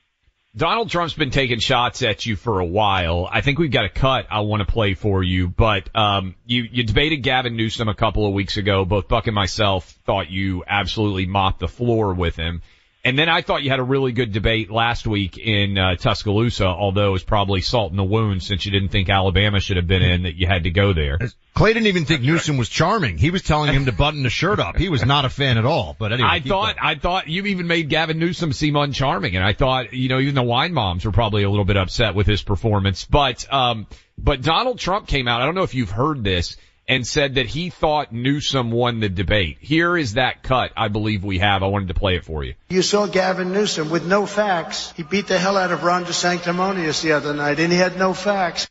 [0.56, 3.28] Donald Trump's been taking shots at you for a while.
[3.32, 6.68] I think we've got a cut I want to play for you, but um, you
[6.72, 8.86] you debated Gavin Newsom a couple of weeks ago.
[8.86, 12.62] Both Buck and myself thought you absolutely mopped the floor with him.
[13.06, 16.66] And then I thought you had a really good debate last week in uh, Tuscaloosa,
[16.66, 19.88] although it was probably salt in the wound since you didn't think Alabama should have
[19.88, 21.20] been in that you had to go there.
[21.54, 23.18] Clay didn't even think Newsom was charming.
[23.18, 24.78] He was telling him to button the shirt up.
[24.78, 25.98] He was not a fan at all.
[26.00, 26.80] But anyway, I thought going.
[26.82, 30.36] I thought you even made Gavin Newsom seem uncharming, and I thought you know even
[30.36, 33.04] the wine moms were probably a little bit upset with his performance.
[33.04, 33.86] But um,
[34.18, 35.42] but Donald Trump came out.
[35.42, 36.56] I don't know if you've heard this
[36.88, 39.58] and said that he thought Newsom won the debate.
[39.62, 41.63] Here is that cut I believe we have.
[41.63, 42.56] I wanted to play it for you.
[42.69, 44.93] You saw Gavin Newsom with no facts.
[44.98, 48.13] He beat the hell out of Ron DeSanctimonious the other night, and he had no
[48.13, 48.69] facts.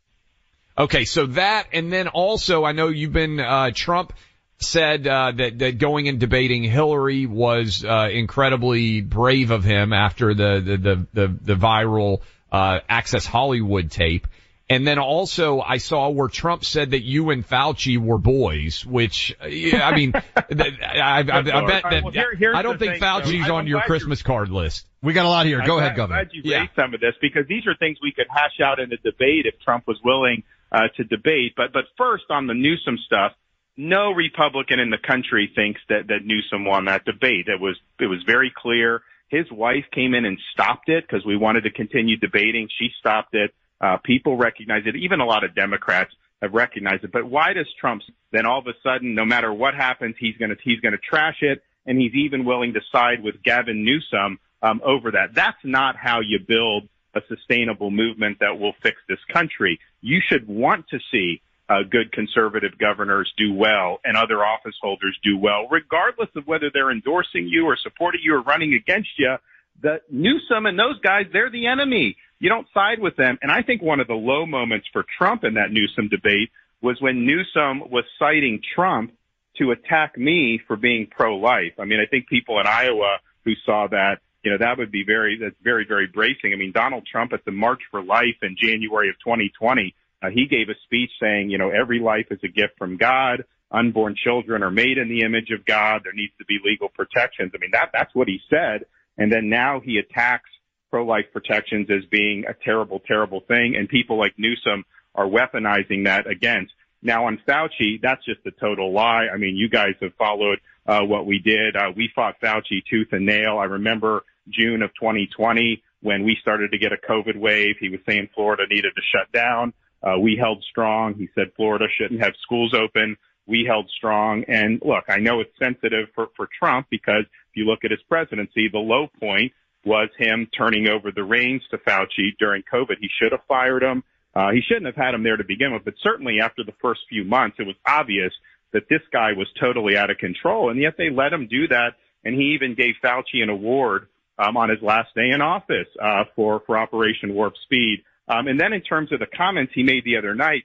[0.77, 4.15] Okay, so that, and then also, I know you've been, uh, Trump
[4.59, 10.35] said, uh, that, that going and debating Hillary was, uh, incredibly brave of him after
[10.35, 12.21] the, the, the, the, the viral,
[12.51, 14.27] uh, Access Hollywood tape.
[14.73, 19.37] And then also I saw where Trump said that you and Fauci were boys, which,
[19.47, 23.47] yeah, I mean, I, I, I, bet that, well, here, I don't think thing, Fauci's
[23.47, 24.87] so on your Christmas card list.
[25.03, 25.59] We got a lot here.
[25.59, 26.25] Go I'm ahead, glad, Governor.
[26.25, 26.61] glad you Yeah.
[26.61, 29.45] raised some of this because these are things we could hash out in a debate
[29.45, 31.53] if Trump was willing uh, to debate.
[31.55, 33.33] But but first on the Newsom stuff,
[33.77, 37.49] no Republican in the country thinks that that Newsom won that debate.
[37.49, 39.03] It was it was very clear.
[39.29, 42.69] His wife came in and stopped it because we wanted to continue debating.
[42.79, 43.53] She stopped it.
[43.83, 44.95] Uh, people recognize it.
[44.97, 47.13] Even a lot of Democrats have recognized it.
[47.13, 50.51] But why does Trump then all of a sudden, no matter what happens, he's going
[50.51, 54.39] to he's going to trash it, and he's even willing to side with Gavin Newsom
[54.63, 55.35] um, over that?
[55.35, 59.79] That's not how you build a sustainable movement that will fix this country.
[60.01, 65.19] You should want to see uh, good conservative governors do well and other office holders
[65.23, 69.37] do well, regardless of whether they're endorsing you or supporting you or running against you.
[69.81, 72.17] The Newsom and those guys, they're the enemy.
[72.43, 73.39] You don't side with them.
[73.41, 76.51] And I think one of the low moments for Trump in that Newsom debate
[76.83, 79.13] was when Newsom was citing Trump
[79.59, 81.75] to attack me for being pro-life.
[81.79, 85.05] I mean, I think people in Iowa who saw that, you know, that would be
[85.07, 86.53] very, that's very, very bracing.
[86.53, 90.47] I mean, Donald Trump at the March for Life in January of 2020, uh, he
[90.47, 93.45] gave a speech saying, you know, every life is a gift from God.
[93.71, 96.01] Unborn children are made in the image of God.
[96.03, 97.53] There needs to be legal protections.
[97.55, 98.87] I mean, that, that's what he said.
[99.17, 100.51] And then now he attacks
[100.93, 103.75] pro-life protections as being a terrible, terrible thing.
[103.77, 106.75] And people like Newsom are weaponizing that against.
[107.01, 109.29] Now on Fauci, that's just a total lie.
[109.33, 111.77] I mean, you guys have followed uh, what we did.
[111.77, 113.59] Uh, we fought Fauci tooth and nail.
[113.59, 117.77] I remember June of 2020 when we started to get a COVID wave.
[117.81, 119.73] He was saying Florida needed to shut down.
[120.03, 121.15] Uh, we held strong.
[121.15, 123.17] He said Florida shouldn't have schools open.
[123.47, 124.45] We held strong.
[124.47, 128.03] And look, I know it's sensitive for, for Trump because if you look at his
[128.09, 129.53] presidency, the low point
[129.85, 132.97] was him turning over the reins to Fauci during COVID.
[133.01, 134.05] He should have fired him.
[134.35, 137.01] Uh, he shouldn't have had him there to begin with, but certainly after the first
[137.09, 138.33] few months, it was obvious
[138.73, 140.71] that this guy was totally out of control.
[140.71, 141.97] And yet they let him do that.
[142.25, 144.07] And he even gave Fauci an award
[144.39, 148.05] um, on his last day in office uh, for for Operation Warp Speed.
[148.29, 150.63] Um, and then in terms of the comments he made the other night,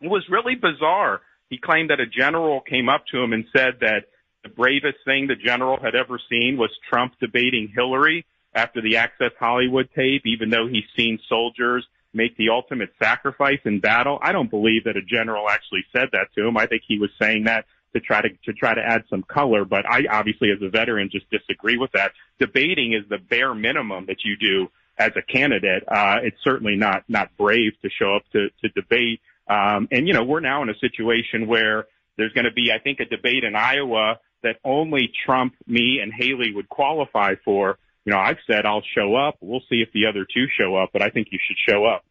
[0.00, 1.22] it was really bizarre.
[1.48, 4.04] He claimed that a general came up to him and said that
[4.44, 9.32] the bravest thing the general had ever seen was Trump debating Hillary after the Access
[9.38, 14.18] Hollywood tape, even though he's seen soldiers make the ultimate sacrifice in battle.
[14.20, 16.56] I don't believe that a general actually said that to him.
[16.56, 19.64] I think he was saying that to try to to try to add some color,
[19.64, 22.12] but I obviously as a veteran just disagree with that.
[22.38, 25.82] Debating is the bare minimum that you do as a candidate.
[25.88, 29.20] Uh, it's certainly not not brave to show up to to debate.
[29.48, 31.86] Um, and you know, we're now in a situation where
[32.16, 36.12] there's going to be, I think, a debate in Iowa that only Trump, me, and
[36.12, 37.78] Haley would qualify for.
[38.10, 39.36] You know, I've said I'll show up.
[39.40, 42.04] We'll see if the other two show up, but I think you should show up.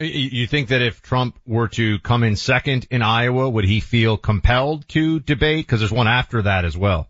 [0.00, 4.16] You- think that if Trump were to come in second in Iowa, would he feel
[4.16, 5.64] compelled to debate?
[5.64, 7.08] Because there's one after that as well.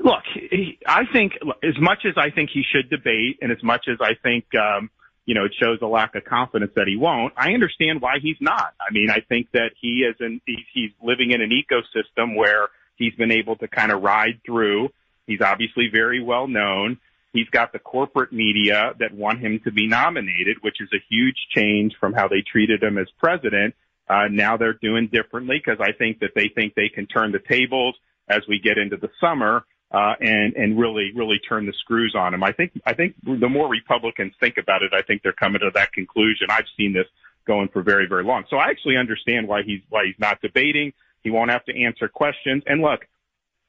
[0.00, 3.86] Look, he, I think as much as I think he should debate, and as much
[3.88, 4.90] as I think, um,
[5.26, 7.34] you know, it shows a lack of confidence that he won't.
[7.36, 8.74] I understand why he's not.
[8.80, 13.14] I mean, I think that he is in, he's living in an ecosystem where he's
[13.14, 14.90] been able to kind of ride through.
[15.26, 16.98] He's obviously very well known.
[17.32, 21.36] He's got the corporate media that want him to be nominated, which is a huge
[21.54, 23.74] change from how they treated him as president.
[24.08, 27.40] Uh, now they're doing differently because I think that they think they can turn the
[27.40, 27.96] tables
[28.28, 32.34] as we get into the summer uh, and and really really turn the screws on
[32.34, 32.42] him.
[32.42, 35.70] I think I think the more Republicans think about it, I think they're coming to
[35.74, 36.48] that conclusion.
[36.50, 37.06] I've seen this
[37.46, 40.92] going for very very long, so I actually understand why he's why he's not debating.
[41.22, 42.62] He won't have to answer questions.
[42.66, 43.06] And look,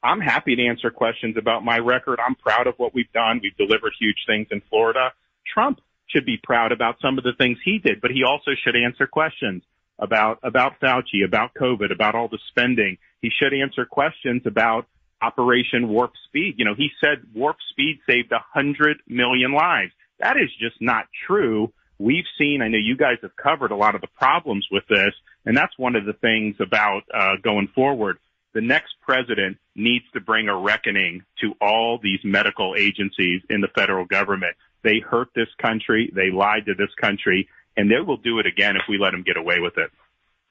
[0.02, 2.20] I'm happy to answer questions about my record.
[2.24, 3.40] I'm proud of what we've done.
[3.42, 5.12] We've delivered huge things in Florida.
[5.52, 8.76] Trump should be proud about some of the things he did, but he also should
[8.76, 9.62] answer questions
[9.98, 12.98] about about Fauci, about COVID, about all the spending.
[13.20, 14.86] He should answer questions about
[15.20, 16.54] Operation Warp Speed.
[16.58, 19.92] You know, he said Warp Speed saved a hundred million lives.
[20.20, 21.72] That is just not true.
[21.98, 25.12] We've seen, I know you guys have covered a lot of the problems with this,
[25.44, 28.18] and that's one of the things about uh, going forward.
[28.54, 33.68] The next president needs to bring a reckoning to all these medical agencies in the
[33.74, 34.56] federal government.
[34.82, 36.10] They hurt this country.
[36.14, 39.22] They lied to this country, and they will do it again if we let them
[39.22, 39.90] get away with it.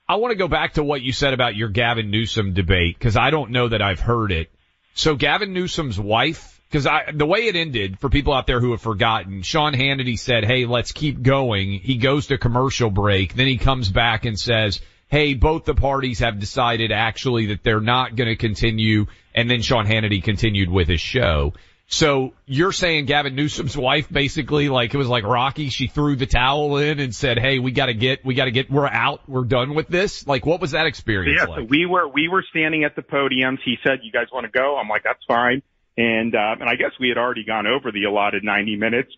[0.08, 3.18] I want to go back to what you said about your Gavin Newsom debate because
[3.18, 4.50] I don't know that I've heard it.
[4.94, 8.72] So Gavin Newsom's wife, because I the way it ended for people out there who
[8.72, 13.48] have forgotten, Sean Hannity said, "Hey, let's keep going." He goes to commercial break, then
[13.48, 18.16] he comes back and says, "Hey, both the parties have decided actually that they're not
[18.16, 21.54] going to continue." And then Sean Hannity continued with his show.
[21.90, 26.26] So you're saying Gavin Newsom's wife basically like it was like Rocky, she threw the
[26.26, 29.22] towel in and said, "Hey, we got to get, we got to get, we're out,
[29.28, 31.60] we're done with this." Like, what was that experience yeah, like?
[31.62, 33.60] so we were we were standing at the podiums.
[33.64, 35.62] He said, "You guys want to go?" I'm like, "That's fine."
[35.96, 39.12] And uh, and I guess we had already gone over the allotted 90 minutes,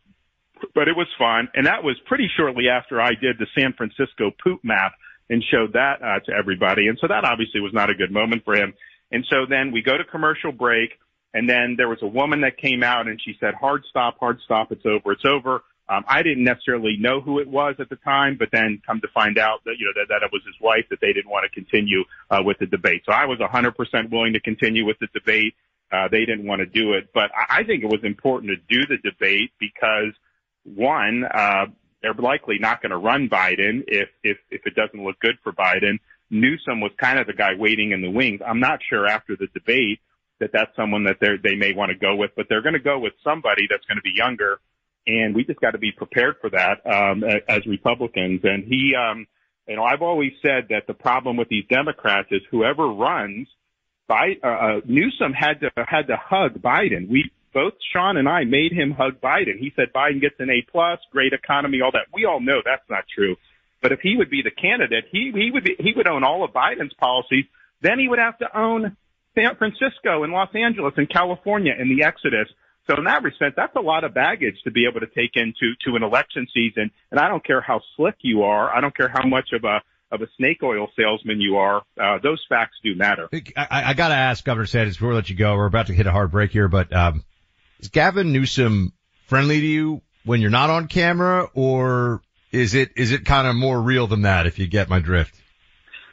[0.75, 1.49] but it was fun.
[1.55, 4.93] And that was pretty shortly after I did the San Francisco poop map
[5.29, 6.87] and showed that uh, to everybody.
[6.87, 8.73] And so that obviously was not a good moment for him.
[9.11, 10.91] And so then we go to commercial break.
[11.33, 14.39] And then there was a woman that came out and she said, hard stop, hard
[14.43, 15.61] stop, it's over, it's over.
[15.87, 19.07] Um, I didn't necessarily know who it was at the time, but then come to
[19.07, 21.45] find out that, you know, that, that it was his wife, that they didn't want
[21.45, 23.03] to continue, uh, with the debate.
[23.05, 25.55] So I was 100% willing to continue with the debate.
[25.91, 28.57] Uh, they didn't want to do it, but I, I think it was important to
[28.69, 30.13] do the debate because
[30.63, 31.65] one, uh,
[32.01, 35.51] they're likely not going to run Biden if, if, if it doesn't look good for
[35.51, 35.99] Biden.
[36.29, 38.39] Newsom was kind of the guy waiting in the wings.
[38.45, 39.99] I'm not sure after the debate
[40.39, 42.79] that that's someone that they they may want to go with, but they're going to
[42.79, 44.59] go with somebody that's going to be younger,
[45.05, 48.41] and we just got to be prepared for that um, as Republicans.
[48.43, 49.27] And he, um,
[49.67, 53.47] you know, I've always said that the problem with these Democrats is whoever runs,
[54.07, 57.09] by uh, uh, Newsom had to had to hug Biden.
[57.09, 59.57] We both Sean and I made him hug Biden.
[59.57, 62.07] He said Biden gets an A plus, great economy, all that.
[62.13, 63.35] We all know that's not true.
[63.81, 66.43] But if he would be the candidate, he he would be, he would own all
[66.43, 67.45] of Biden's policies.
[67.81, 68.97] Then he would have to own
[69.35, 72.49] San Francisco and Los Angeles and California and the exodus.
[72.87, 75.75] So in that respect, that's a lot of baggage to be able to take into
[75.85, 76.91] to an election season.
[77.11, 78.75] And I don't care how slick you are.
[78.75, 79.81] I don't care how much of a
[80.11, 81.83] of a snake oil salesman you are.
[81.99, 83.29] Uh, those facts do matter.
[83.55, 85.55] I, I got to ask Governor DeSantis before we let you go.
[85.55, 87.23] We're about to hit a hard break here, but um,
[87.79, 88.93] is Gavin Newsom
[89.27, 92.21] friendly to you when you're not on camera, or
[92.51, 94.47] is it is it kind of more real than that?
[94.47, 95.35] If you get my drift.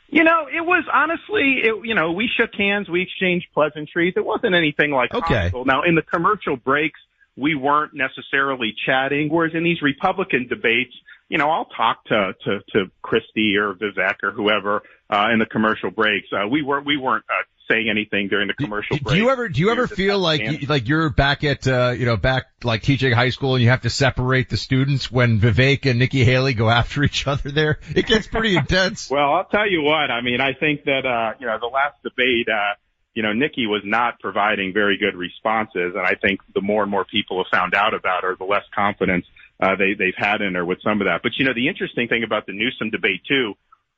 [0.09, 4.15] You know, it was honestly, it, you know, we shook hands, we exchanged pleasantries.
[4.17, 5.51] It wasn't anything like Okay.
[5.65, 7.01] Now, in the commercial breaks,
[7.37, 10.95] we weren't necessarily chatting, whereas in these Republican debates,
[11.29, 15.47] you know, I'll talk to to to Christie or Vivek or whoever uh, in the
[15.47, 16.29] commercial breaks.
[16.33, 19.15] Uh, we were we weren't uh, saying anything during the commercial Do, break.
[19.15, 22.07] do you ever do you ever feel like you, like you're back at uh, you
[22.07, 25.89] know back like teaching high school and you have to separate the students when Vivek
[25.89, 27.79] and Nikki Haley go after each other there?
[27.95, 29.11] It gets pretty intense.
[29.17, 30.11] Well, I'll tell you what.
[30.11, 32.75] I mean, I think that uh, you know the last debate, uh,
[33.15, 36.91] you know, Nikki was not providing very good responses, and I think the more and
[36.91, 39.25] more people have found out about her, the less confidence
[39.61, 41.21] uh, they they've had in her with some of that.
[41.23, 43.55] But you know, the interesting thing about the Newsom debate too,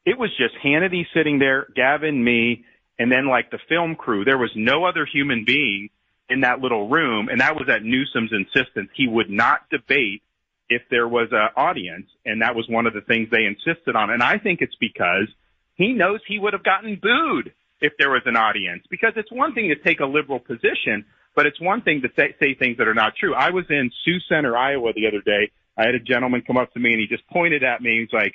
[0.06, 2.64] it was just Hannity sitting there, Gavin, me,
[2.98, 4.24] and then like the film crew.
[4.24, 5.90] There was no other human being
[6.28, 8.90] in that little room, and that was at Newsom's insistence.
[8.94, 10.22] He would not debate
[10.68, 14.10] if there was an audience, and that was one of the things they insisted on.
[14.10, 15.28] And I think it's because
[15.76, 18.84] he knows he would have gotten booed if there was an audience.
[18.90, 22.34] Because it's one thing to take a liberal position, but it's one thing to say,
[22.40, 23.34] say things that are not true.
[23.34, 25.50] I was in Sioux Center, Iowa the other day.
[25.76, 28.00] I had a gentleman come up to me and he just pointed at me.
[28.00, 28.34] He's like,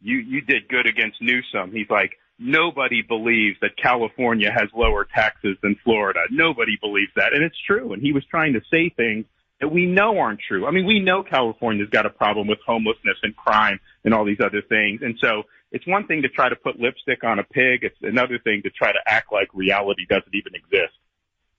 [0.00, 1.72] you, you did good against Newsom.
[1.72, 6.20] He's like, nobody believes that California has lower taxes than Florida.
[6.30, 7.32] Nobody believes that.
[7.32, 7.92] And it's true.
[7.92, 9.26] And he was trying to say things
[9.60, 10.66] that we know aren't true.
[10.66, 14.40] I mean, we know California's got a problem with homelessness and crime and all these
[14.40, 15.00] other things.
[15.02, 17.82] And so it's one thing to try to put lipstick on a pig.
[17.82, 20.94] It's another thing to try to act like reality doesn't even exist.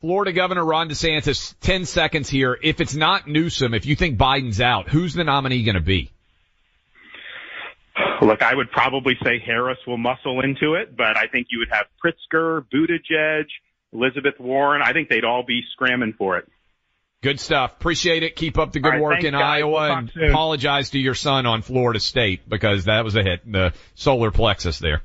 [0.02, 2.58] Florida Governor Ron DeSantis, 10 seconds here.
[2.62, 6.12] If it's not Newsom, if you think Biden's out, who's the nominee going to be?
[8.22, 11.70] Look, I would probably say Harris will muscle into it, but I think you would
[11.72, 13.46] have Pritzker, Buttigieg,
[13.94, 14.82] Elizabeth Warren.
[14.84, 16.48] I think they'd all be scramming for it.
[17.22, 17.74] Good stuff.
[17.74, 18.36] Appreciate it.
[18.36, 19.44] Keep up the good right, work thanks, in guys.
[19.44, 20.30] Iowa We'll and soon.
[20.30, 23.52] apologize to your son on Florida State because that was a hit.
[23.52, 25.02] The solar plexus there.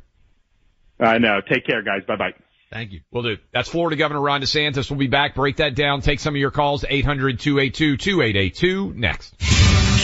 [1.00, 1.40] I know.
[1.40, 2.02] Take care, guys.
[2.06, 2.34] Bye bye.
[2.70, 3.00] Thank you.
[3.10, 3.36] We'll do.
[3.52, 4.90] That's Florida Governor Ron DeSantis.
[4.90, 5.34] We'll be back.
[5.34, 6.00] Break that down.
[6.02, 6.84] Take some of your calls.
[6.84, 9.34] 800-282-2882 next.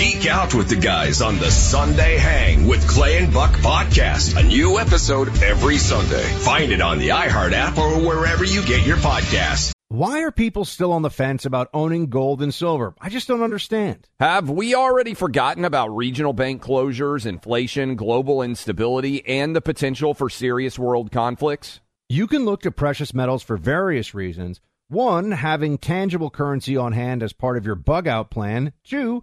[0.01, 4.34] Geek out with the guys on the Sunday Hang with Clay and Buck podcast.
[4.34, 6.22] A new episode every Sunday.
[6.38, 9.72] Find it on the iHeart app or wherever you get your podcasts.
[9.88, 12.94] Why are people still on the fence about owning gold and silver?
[12.98, 14.09] I just don't understand.
[14.18, 20.30] Have we already forgotten about regional bank closures, inflation, global instability, and the potential for
[20.30, 21.80] serious world conflicts?
[22.09, 24.62] You can look to precious metals for various reasons.
[24.88, 28.72] One, having tangible currency on hand as part of your bug out plan.
[28.82, 29.22] Two,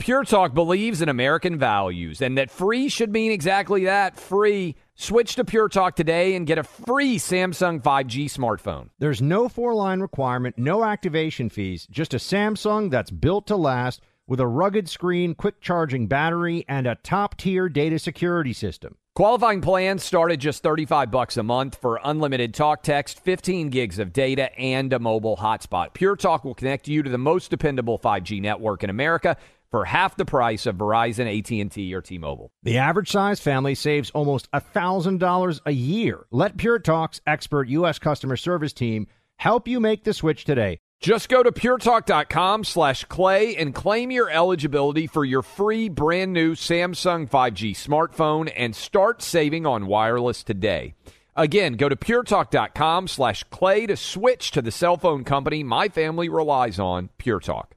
[0.00, 4.74] Pure Talk believes in American values and that free should mean exactly that free.
[4.94, 8.88] Switch to Pure Talk today and get a free Samsung 5G smartphone.
[8.98, 14.00] There's no four line requirement, no activation fees, just a Samsung that's built to last
[14.26, 18.96] with a rugged screen, quick charging battery, and a top tier data security system.
[19.16, 23.98] Qualifying plans start at just 35 bucks a month for unlimited talk text, 15 gigs
[23.98, 25.92] of data, and a mobile hotspot.
[25.92, 29.36] Pure Talk will connect you to the most dependable 5G network in America
[29.70, 32.50] for half the price of Verizon, AT&T, or T-Mobile.
[32.62, 36.26] The average size family saves almost $1,000 a year.
[36.30, 37.98] Let Pure Talk's expert U.S.
[37.98, 39.06] customer service team
[39.36, 40.78] help you make the switch today.
[41.00, 46.54] Just go to puretalk.com slash clay and claim your eligibility for your free brand new
[46.54, 50.92] Samsung 5G smartphone and start saving on wireless today.
[51.34, 56.28] Again, go to puretalk.com slash clay to switch to the cell phone company my family
[56.28, 57.76] relies on, Pure Talk.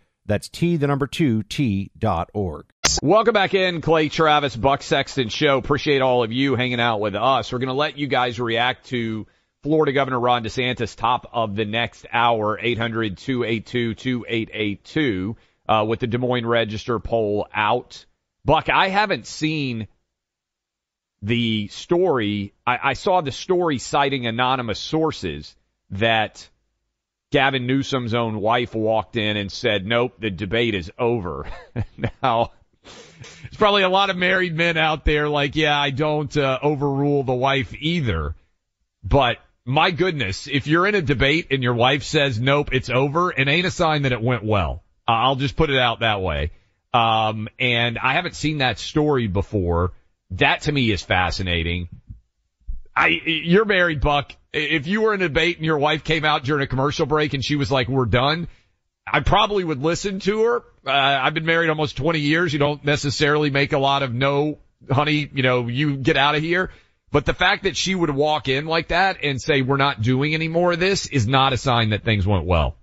[0.31, 2.65] That's T, the number two, T dot org.
[3.03, 5.57] Welcome back in, Clay Travis, Buck Sexton Show.
[5.57, 7.51] Appreciate all of you hanging out with us.
[7.51, 9.27] We're going to let you guys react to
[9.61, 15.35] Florida Governor Ron DeSantis, top of the next hour, 800 282 2882,
[15.67, 18.05] uh, with the Des Moines Register poll out.
[18.45, 19.89] Buck, I haven't seen
[21.21, 22.53] the story.
[22.65, 25.53] I, I saw the story citing anonymous sources
[25.89, 26.49] that
[27.31, 31.47] Gavin Newsom's own wife walked in and said, nope, the debate is over.
[32.23, 32.51] now,
[32.83, 37.23] there's probably a lot of married men out there like, yeah, I don't uh, overrule
[37.23, 38.35] the wife either.
[39.03, 43.31] But my goodness, if you're in a debate and your wife says, nope, it's over,
[43.31, 44.83] it ain't a sign that it went well.
[45.07, 46.51] I'll just put it out that way.
[46.93, 49.93] Um, and I haven't seen that story before.
[50.31, 51.87] That to me is fascinating.
[52.95, 56.43] I, you're married, Buck if you were in a debate and your wife came out
[56.43, 58.47] during a commercial break and she was like, we're done,
[59.07, 60.57] I probably would listen to her.
[60.85, 62.51] Uh, I've been married almost 20 years.
[62.53, 66.41] You don't necessarily make a lot of no, honey, you know, you get out of
[66.41, 66.71] here.
[67.11, 70.33] But the fact that she would walk in like that and say, we're not doing
[70.33, 72.77] any more of this is not a sign that things went well.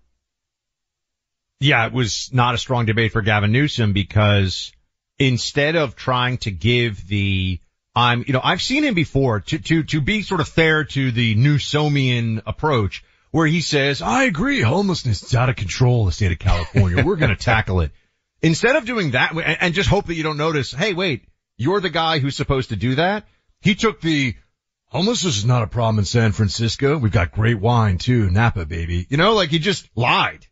[1.61, 4.71] Yeah, it was not a strong debate for Gavin Newsom because
[5.19, 7.59] instead of trying to give the
[7.99, 11.11] I'm, you know, I've seen him before to, to, to be sort of fair to
[11.11, 16.13] the Newsomian approach where he says, I agree, homelessness is out of control in the
[16.13, 17.05] state of California.
[17.05, 17.91] We're going to tackle it.
[18.41, 21.27] Instead of doing that and just hope that you don't notice, hey, wait,
[21.57, 23.27] you're the guy who's supposed to do that.
[23.63, 24.37] He took the
[24.87, 26.99] homelessness is not a problem in San Francisco.
[26.99, 28.31] We've got great wine too.
[28.31, 29.09] Napa, baby.
[29.11, 30.47] You know, like he just lied.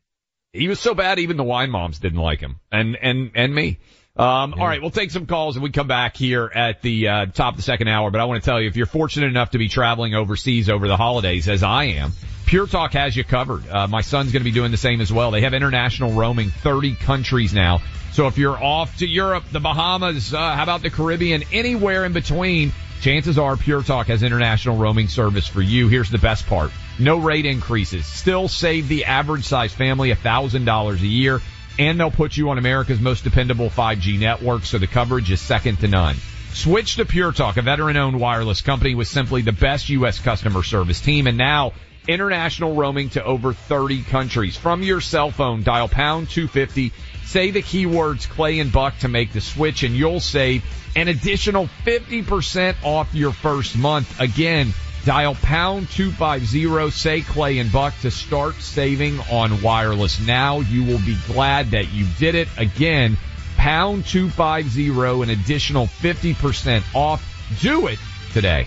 [0.52, 3.78] He was so bad even the wine moms didn't like him and, and, and me.
[4.18, 4.62] Um, yeah.
[4.62, 7.52] all right, we'll take some calls and we come back here at the uh, top
[7.54, 8.10] of the second hour.
[8.10, 10.88] But I want to tell you, if you're fortunate enough to be traveling overseas over
[10.88, 12.12] the holidays, as I am,
[12.46, 13.68] Pure Talk has you covered.
[13.68, 15.32] Uh, my son's going to be doing the same as well.
[15.32, 17.82] They have international roaming, 30 countries now.
[18.12, 22.14] So if you're off to Europe, the Bahamas, uh, how about the Caribbean, anywhere in
[22.14, 25.88] between, chances are Pure Talk has international roaming service for you.
[25.88, 26.70] Here's the best part.
[26.98, 28.06] No rate increases.
[28.06, 31.42] Still save the average size family $1,000 a year
[31.78, 35.80] and they'll put you on America's most dependable 5G network, so the coverage is second
[35.80, 36.16] to none.
[36.52, 40.18] Switch to Pure Talk, a veteran-owned wireless company with simply the best U.S.
[40.18, 41.72] customer service team, and now
[42.08, 44.56] international roaming to over 30 countries.
[44.56, 46.92] From your cell phone, dial pound 250,
[47.24, 50.64] say the keywords Clay and Buck to make the switch, and you'll save
[50.94, 54.18] an additional 50% off your first month.
[54.18, 54.72] Again,
[55.06, 60.18] Dial pound 250, say Clay and Buck to start saving on wireless.
[60.18, 62.48] Now you will be glad that you did it.
[62.58, 63.16] Again,
[63.56, 64.88] pound 250,
[65.22, 67.22] an additional 50% off.
[67.60, 68.00] Do it
[68.32, 68.66] today.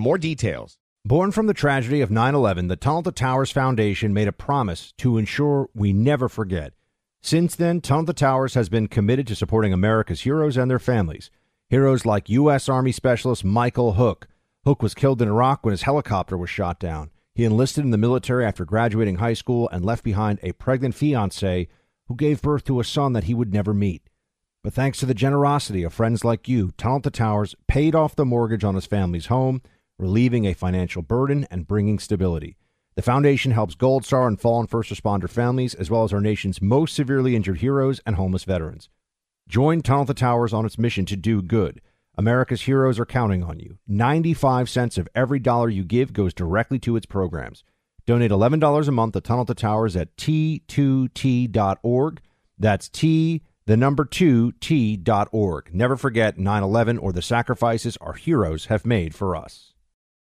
[0.00, 0.78] more details.
[1.04, 4.92] Born from the tragedy of 9 11, the Tunnel to Towers Foundation made a promise
[4.98, 6.74] to ensure we never forget.
[7.22, 11.30] Since then, Tunnel to Towers has been committed to supporting America's heroes and their families.
[11.68, 12.68] Heroes like U.S.
[12.68, 14.28] Army Specialist Michael Hook.
[14.66, 17.10] Hook was killed in Iraq when his helicopter was shot down.
[17.34, 21.68] He enlisted in the military after graduating high school and left behind a pregnant fiancee
[22.08, 24.02] who gave birth to a son that he would never meet.
[24.62, 28.26] But thanks to the generosity of friends like you, Tunnel to Towers paid off the
[28.26, 29.62] mortgage on his family's home
[30.00, 32.56] relieving a financial burden and bringing stability.
[32.96, 36.60] The foundation helps Gold Star and fallen first responder families, as well as our nation's
[36.60, 38.88] most severely injured heroes and homeless veterans.
[39.48, 41.80] Join Tunnel the Towers on its mission to do good.
[42.16, 43.78] America's heroes are counting on you.
[43.88, 47.64] 95 cents of every dollar you give goes directly to its programs.
[48.06, 52.20] Donate $11 a month to Tunnel to Towers at t2t.org.
[52.58, 55.70] That's T, the number 2, t.org.
[55.72, 59.69] Never forget 9 11 or the sacrifices our heroes have made for us.